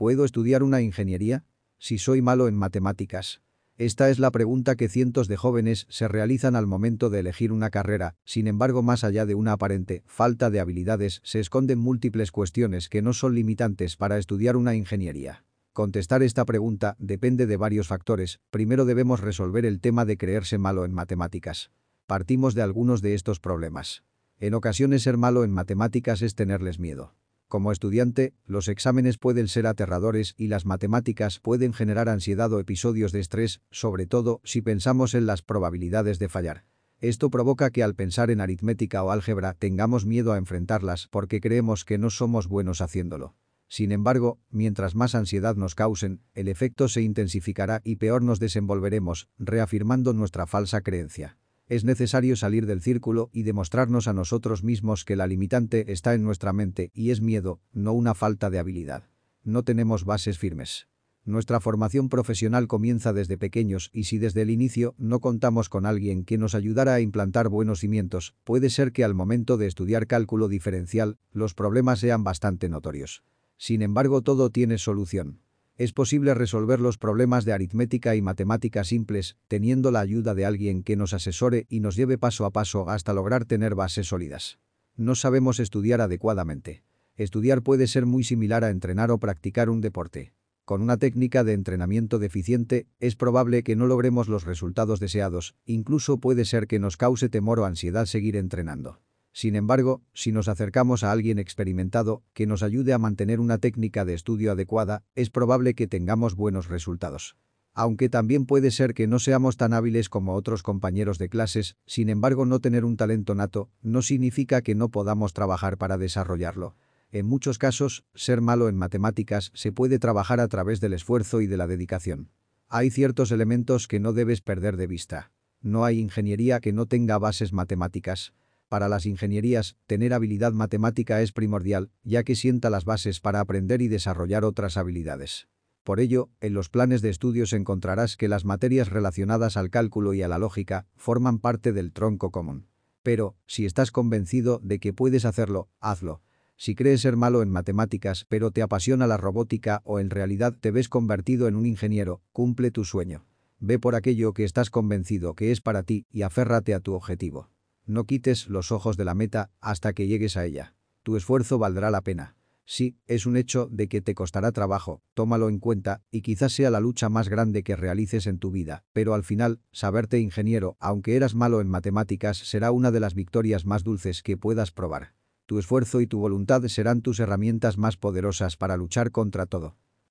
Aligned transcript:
¿Puedo 0.00 0.24
estudiar 0.24 0.62
una 0.62 0.80
ingeniería? 0.80 1.44
Si 1.78 1.98
soy 1.98 2.22
malo 2.22 2.48
en 2.48 2.54
matemáticas. 2.54 3.42
Esta 3.76 4.08
es 4.08 4.18
la 4.18 4.30
pregunta 4.30 4.74
que 4.74 4.88
cientos 4.88 5.28
de 5.28 5.36
jóvenes 5.36 5.86
se 5.90 6.08
realizan 6.08 6.56
al 6.56 6.66
momento 6.66 7.10
de 7.10 7.20
elegir 7.20 7.52
una 7.52 7.68
carrera, 7.68 8.14
sin 8.24 8.46
embargo 8.46 8.82
más 8.82 9.04
allá 9.04 9.26
de 9.26 9.34
una 9.34 9.52
aparente 9.52 10.02
falta 10.06 10.48
de 10.48 10.58
habilidades 10.58 11.20
se 11.22 11.38
esconden 11.38 11.78
múltiples 11.78 12.32
cuestiones 12.32 12.88
que 12.88 13.02
no 13.02 13.12
son 13.12 13.34
limitantes 13.34 13.98
para 13.98 14.16
estudiar 14.16 14.56
una 14.56 14.74
ingeniería. 14.74 15.44
Contestar 15.74 16.22
esta 16.22 16.46
pregunta 16.46 16.96
depende 16.98 17.46
de 17.46 17.58
varios 17.58 17.86
factores, 17.86 18.40
primero 18.48 18.86
debemos 18.86 19.20
resolver 19.20 19.66
el 19.66 19.80
tema 19.80 20.06
de 20.06 20.16
creerse 20.16 20.56
malo 20.56 20.86
en 20.86 20.94
matemáticas. 20.94 21.72
Partimos 22.06 22.54
de 22.54 22.62
algunos 22.62 23.02
de 23.02 23.12
estos 23.12 23.38
problemas. 23.38 24.02
En 24.38 24.54
ocasiones 24.54 25.02
ser 25.02 25.18
malo 25.18 25.44
en 25.44 25.50
matemáticas 25.50 26.22
es 26.22 26.34
tenerles 26.34 26.78
miedo. 26.78 27.12
Como 27.50 27.72
estudiante, 27.72 28.32
los 28.46 28.68
exámenes 28.68 29.18
pueden 29.18 29.48
ser 29.48 29.66
aterradores 29.66 30.34
y 30.36 30.46
las 30.46 30.66
matemáticas 30.66 31.40
pueden 31.40 31.72
generar 31.72 32.08
ansiedad 32.08 32.52
o 32.52 32.60
episodios 32.60 33.10
de 33.10 33.18
estrés, 33.18 33.60
sobre 33.72 34.06
todo 34.06 34.40
si 34.44 34.62
pensamos 34.62 35.14
en 35.14 35.26
las 35.26 35.42
probabilidades 35.42 36.20
de 36.20 36.28
fallar. 36.28 36.64
Esto 37.00 37.28
provoca 37.28 37.70
que 37.70 37.82
al 37.82 37.96
pensar 37.96 38.30
en 38.30 38.40
aritmética 38.40 39.02
o 39.02 39.10
álgebra 39.10 39.54
tengamos 39.54 40.06
miedo 40.06 40.32
a 40.32 40.38
enfrentarlas 40.38 41.08
porque 41.10 41.40
creemos 41.40 41.84
que 41.84 41.98
no 41.98 42.10
somos 42.10 42.46
buenos 42.46 42.80
haciéndolo. 42.80 43.34
Sin 43.66 43.90
embargo, 43.90 44.38
mientras 44.50 44.94
más 44.94 45.16
ansiedad 45.16 45.56
nos 45.56 45.74
causen, 45.74 46.22
el 46.34 46.46
efecto 46.46 46.86
se 46.86 47.02
intensificará 47.02 47.80
y 47.82 47.96
peor 47.96 48.22
nos 48.22 48.38
desenvolveremos, 48.38 49.28
reafirmando 49.38 50.12
nuestra 50.12 50.46
falsa 50.46 50.82
creencia. 50.82 51.39
Es 51.70 51.84
necesario 51.84 52.34
salir 52.34 52.66
del 52.66 52.82
círculo 52.82 53.30
y 53.32 53.44
demostrarnos 53.44 54.08
a 54.08 54.12
nosotros 54.12 54.64
mismos 54.64 55.04
que 55.04 55.14
la 55.14 55.28
limitante 55.28 55.92
está 55.92 56.14
en 56.14 56.24
nuestra 56.24 56.52
mente 56.52 56.90
y 56.94 57.12
es 57.12 57.20
miedo, 57.20 57.60
no 57.72 57.92
una 57.92 58.14
falta 58.14 58.50
de 58.50 58.58
habilidad. 58.58 59.04
No 59.44 59.62
tenemos 59.62 60.04
bases 60.04 60.36
firmes. 60.36 60.88
Nuestra 61.24 61.60
formación 61.60 62.08
profesional 62.08 62.66
comienza 62.66 63.12
desde 63.12 63.38
pequeños 63.38 63.88
y 63.92 64.04
si 64.04 64.18
desde 64.18 64.42
el 64.42 64.50
inicio 64.50 64.96
no 64.98 65.20
contamos 65.20 65.68
con 65.68 65.86
alguien 65.86 66.24
que 66.24 66.38
nos 66.38 66.56
ayudara 66.56 66.94
a 66.94 67.00
implantar 67.00 67.48
buenos 67.48 67.78
cimientos, 67.78 68.34
puede 68.42 68.68
ser 68.68 68.90
que 68.90 69.04
al 69.04 69.14
momento 69.14 69.56
de 69.56 69.68
estudiar 69.68 70.08
cálculo 70.08 70.48
diferencial, 70.48 71.18
los 71.30 71.54
problemas 71.54 72.00
sean 72.00 72.24
bastante 72.24 72.68
notorios. 72.68 73.22
Sin 73.58 73.82
embargo 73.82 74.22
todo 74.22 74.50
tiene 74.50 74.76
solución. 74.76 75.38
Es 75.80 75.94
posible 75.94 76.34
resolver 76.34 76.78
los 76.78 76.98
problemas 76.98 77.46
de 77.46 77.54
aritmética 77.54 78.14
y 78.14 78.20
matemática 78.20 78.84
simples, 78.84 79.38
teniendo 79.48 79.90
la 79.90 80.00
ayuda 80.00 80.34
de 80.34 80.44
alguien 80.44 80.82
que 80.82 80.94
nos 80.94 81.14
asesore 81.14 81.64
y 81.70 81.80
nos 81.80 81.96
lleve 81.96 82.18
paso 82.18 82.44
a 82.44 82.50
paso 82.50 82.90
hasta 82.90 83.14
lograr 83.14 83.46
tener 83.46 83.74
bases 83.74 84.08
sólidas. 84.08 84.58
No 84.94 85.14
sabemos 85.14 85.58
estudiar 85.58 86.02
adecuadamente. 86.02 86.82
Estudiar 87.16 87.62
puede 87.62 87.86
ser 87.86 88.04
muy 88.04 88.24
similar 88.24 88.62
a 88.62 88.68
entrenar 88.68 89.10
o 89.10 89.16
practicar 89.16 89.70
un 89.70 89.80
deporte. 89.80 90.34
Con 90.66 90.82
una 90.82 90.98
técnica 90.98 91.44
de 91.44 91.54
entrenamiento 91.54 92.18
deficiente, 92.18 92.86
es 92.98 93.16
probable 93.16 93.62
que 93.62 93.74
no 93.74 93.86
logremos 93.86 94.28
los 94.28 94.44
resultados 94.44 95.00
deseados, 95.00 95.54
incluso 95.64 96.18
puede 96.18 96.44
ser 96.44 96.66
que 96.66 96.78
nos 96.78 96.98
cause 96.98 97.30
temor 97.30 97.58
o 97.58 97.64
ansiedad 97.64 98.04
seguir 98.04 98.36
entrenando. 98.36 99.00
Sin 99.32 99.54
embargo, 99.54 100.02
si 100.12 100.32
nos 100.32 100.48
acercamos 100.48 101.04
a 101.04 101.12
alguien 101.12 101.38
experimentado 101.38 102.22
que 102.32 102.46
nos 102.46 102.62
ayude 102.62 102.92
a 102.92 102.98
mantener 102.98 103.40
una 103.40 103.58
técnica 103.58 104.04
de 104.04 104.14
estudio 104.14 104.52
adecuada, 104.52 105.04
es 105.14 105.30
probable 105.30 105.74
que 105.74 105.86
tengamos 105.86 106.34
buenos 106.34 106.68
resultados. 106.68 107.36
Aunque 107.72 108.08
también 108.08 108.46
puede 108.46 108.72
ser 108.72 108.94
que 108.94 109.06
no 109.06 109.20
seamos 109.20 109.56
tan 109.56 109.72
hábiles 109.72 110.08
como 110.08 110.34
otros 110.34 110.62
compañeros 110.62 111.18
de 111.18 111.28
clases, 111.28 111.76
sin 111.86 112.08
embargo 112.08 112.44
no 112.44 112.58
tener 112.58 112.84
un 112.84 112.96
talento 112.96 113.34
nato 113.34 113.70
no 113.80 114.02
significa 114.02 114.62
que 114.62 114.74
no 114.74 114.88
podamos 114.88 115.32
trabajar 115.32 115.78
para 115.78 115.96
desarrollarlo. 115.96 116.74
En 117.12 117.26
muchos 117.26 117.58
casos, 117.58 118.04
ser 118.14 118.40
malo 118.40 118.68
en 118.68 118.76
matemáticas 118.76 119.50
se 119.54 119.72
puede 119.72 119.98
trabajar 119.98 120.40
a 120.40 120.48
través 120.48 120.80
del 120.80 120.92
esfuerzo 120.92 121.40
y 121.40 121.46
de 121.46 121.56
la 121.56 121.66
dedicación. 121.66 122.30
Hay 122.68 122.90
ciertos 122.90 123.32
elementos 123.32 123.88
que 123.88 123.98
no 123.98 124.12
debes 124.12 124.42
perder 124.42 124.76
de 124.76 124.86
vista. 124.86 125.32
No 125.60 125.84
hay 125.84 125.98
ingeniería 125.98 126.60
que 126.60 126.72
no 126.72 126.86
tenga 126.86 127.18
bases 127.18 127.52
matemáticas. 127.52 128.32
Para 128.70 128.88
las 128.88 129.04
ingenierías, 129.04 129.76
tener 129.88 130.14
habilidad 130.14 130.52
matemática 130.52 131.22
es 131.22 131.32
primordial, 131.32 131.90
ya 132.04 132.22
que 132.22 132.36
sienta 132.36 132.70
las 132.70 132.84
bases 132.84 133.18
para 133.18 133.40
aprender 133.40 133.82
y 133.82 133.88
desarrollar 133.88 134.44
otras 134.44 134.76
habilidades. 134.76 135.48
Por 135.82 135.98
ello, 135.98 136.30
en 136.40 136.54
los 136.54 136.68
planes 136.68 137.02
de 137.02 137.10
estudios 137.10 137.52
encontrarás 137.52 138.16
que 138.16 138.28
las 138.28 138.44
materias 138.44 138.88
relacionadas 138.88 139.56
al 139.56 139.70
cálculo 139.70 140.14
y 140.14 140.22
a 140.22 140.28
la 140.28 140.38
lógica 140.38 140.86
forman 140.94 141.40
parte 141.40 141.72
del 141.72 141.90
tronco 141.90 142.30
común. 142.30 142.68
Pero, 143.02 143.34
si 143.48 143.66
estás 143.66 143.90
convencido 143.90 144.60
de 144.62 144.78
que 144.78 144.92
puedes 144.92 145.24
hacerlo, 145.24 145.68
hazlo. 145.80 146.22
Si 146.54 146.76
crees 146.76 147.00
ser 147.00 147.16
malo 147.16 147.42
en 147.42 147.50
matemáticas 147.50 148.24
pero 148.28 148.52
te 148.52 148.62
apasiona 148.62 149.08
la 149.08 149.16
robótica 149.16 149.82
o 149.82 149.98
en 149.98 150.10
realidad 150.10 150.56
te 150.60 150.70
ves 150.70 150.88
convertido 150.88 151.48
en 151.48 151.56
un 151.56 151.66
ingeniero, 151.66 152.22
cumple 152.30 152.70
tu 152.70 152.84
sueño. 152.84 153.26
Ve 153.58 153.80
por 153.80 153.96
aquello 153.96 154.32
que 154.32 154.44
estás 154.44 154.70
convencido 154.70 155.34
que 155.34 155.50
es 155.50 155.60
para 155.60 155.82
ti 155.82 156.06
y 156.08 156.22
aférrate 156.22 156.72
a 156.72 156.78
tu 156.78 156.94
objetivo. 156.94 157.48
No 157.90 158.04
quites 158.04 158.46
los 158.46 158.70
ojos 158.70 158.96
de 158.96 159.04
la 159.04 159.16
meta 159.16 159.50
hasta 159.60 159.94
que 159.94 160.06
llegues 160.06 160.36
a 160.36 160.44
ella. 160.44 160.76
Tu 161.02 161.16
esfuerzo 161.16 161.58
valdrá 161.58 161.90
la 161.90 162.02
pena. 162.02 162.36
Sí, 162.64 162.96
es 163.08 163.26
un 163.26 163.36
hecho 163.36 163.66
de 163.68 163.88
que 163.88 164.00
te 164.00 164.14
costará 164.14 164.52
trabajo, 164.52 165.02
tómalo 165.12 165.48
en 165.48 165.58
cuenta, 165.58 166.00
y 166.08 166.22
quizás 166.22 166.52
sea 166.52 166.70
la 166.70 166.78
lucha 166.78 167.08
más 167.08 167.28
grande 167.28 167.64
que 167.64 167.74
realices 167.74 168.28
en 168.28 168.38
tu 168.38 168.52
vida, 168.52 168.84
pero 168.92 169.12
al 169.12 169.24
final, 169.24 169.58
saberte 169.72 170.20
ingeniero, 170.20 170.76
aunque 170.78 171.16
eras 171.16 171.34
malo 171.34 171.60
en 171.60 171.66
matemáticas, 171.66 172.36
será 172.38 172.70
una 172.70 172.92
de 172.92 173.00
las 173.00 173.16
victorias 173.16 173.66
más 173.66 173.82
dulces 173.82 174.22
que 174.22 174.36
puedas 174.36 174.70
probar. 174.70 175.14
Tu 175.46 175.58
esfuerzo 175.58 176.00
y 176.00 176.06
tu 176.06 176.20
voluntad 176.20 176.62
serán 176.68 177.02
tus 177.02 177.18
herramientas 177.18 177.76
más 177.76 177.96
poderosas 177.96 178.56
para 178.56 178.76
luchar 178.76 179.10
contra 179.10 179.46
todo. 179.46 179.76